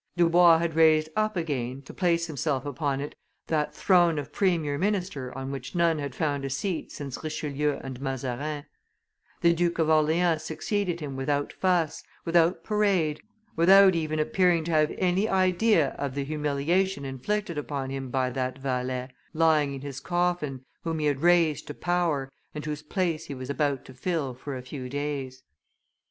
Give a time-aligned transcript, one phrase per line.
[0.17, 3.13] Dubois had raised up again, to place himself upon it,
[3.45, 8.01] that throne of premier minister on which none had found a seat since Richelieu and
[8.01, 8.65] Mazarin;
[9.41, 13.21] the Duke of Orleans succeeded him without fuss, without parade,
[13.55, 18.57] without even appearing to have any idea of the humiliation inflicted upon him by that
[18.57, 23.35] valet, lying in his coffin, whom he had raised to power, and whose place he
[23.35, 25.43] was about to fill for a few days.